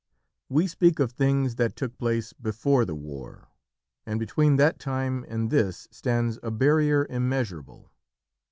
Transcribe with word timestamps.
We 0.49 0.65
speak 0.65 0.97
of 0.97 1.11
things 1.11 1.57
that 1.57 1.75
took 1.75 1.95
place 1.99 2.33
"Before 2.33 2.85
the 2.85 2.95
War"; 2.95 3.49
and 4.03 4.19
between 4.19 4.55
that 4.55 4.79
time 4.79 5.23
and 5.29 5.51
this 5.51 5.87
stands 5.91 6.39
a 6.41 6.49
barrier 6.49 7.05
immeasurable. 7.07 7.91